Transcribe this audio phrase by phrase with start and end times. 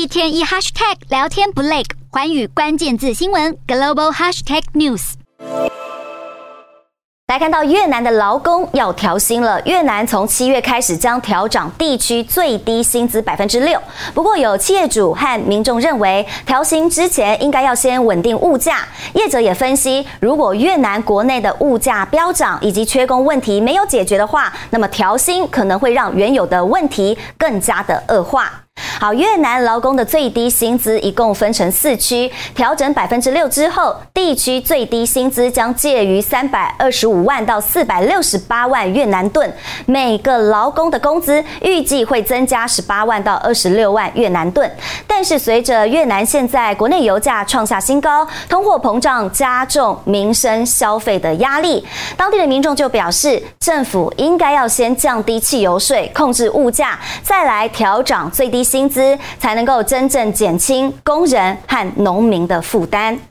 [0.00, 5.12] 一天一 hashtag 聊天不累，环宇关键字新闻 global hashtag news。
[7.28, 13.78] 来看到越南的劳工要调薪了，越南从七月开始将调涨地区最低薪资百分之六。
[14.14, 18.78] 不过有企业主和民众认为，调薪之前应该要先稳定物价。
[19.12, 28.64] 业者也分析，如果越南国内的物价飙涨以及缺工问题没有解决的话，那么调薪可能会让原有的问题更加的恶化。
[29.00, 39.50] 好，越南劳工的最低薪资一共分成四区，调整百分之六之后，地区最低薪资将介于三百二十五万到四百六十八万越南盾，
[39.86, 44.70] 每个劳工的工资预计会增加十八万到二十六万越南盾。
[45.06, 51.82] 但是随着越南现在国内油价创下新高，通货膨胀加重民生消费的压力，
[52.18, 59.18] 当地的民众就表示，政府应该要先降低汽油税，控制物价，再来调涨最低薪资。
[59.38, 63.29] 才能够真正减轻工人和农民的负担。